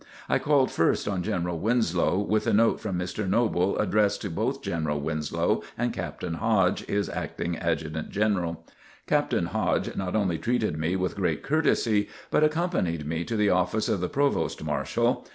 I 0.27 0.39
called 0.39 0.71
first 0.71 1.07
on 1.07 1.21
General 1.21 1.59
Winslow, 1.59 2.17
with 2.17 2.47
a 2.47 2.53
note 2.53 2.79
from 2.79 2.97
Mr. 2.97 3.29
Noble 3.29 3.77
addressed 3.77 4.23
to 4.23 4.31
both 4.31 4.63
General 4.63 4.99
Winslow 4.99 5.61
and 5.77 5.93
Captain 5.93 6.33
Hodge, 6.33 6.83
his 6.87 7.07
Acting 7.07 7.55
Adjutant 7.55 8.09
General. 8.09 8.65
Captain 9.05 9.45
Hodge 9.45 9.95
not 9.95 10.15
only 10.15 10.39
treated 10.39 10.75
me 10.75 10.95
with 10.95 11.15
great 11.15 11.43
courtesy, 11.43 12.09
but 12.31 12.43
accompanied 12.43 13.05
me 13.05 13.23
to 13.23 13.35
the 13.37 13.51
office 13.51 13.87
of 13.87 14.01
the 14.01 14.09
Provost 14.09 14.63
Marshal. 14.63 15.27